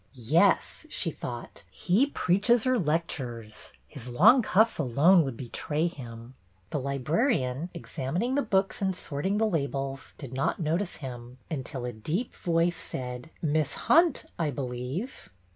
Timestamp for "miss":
13.43-13.75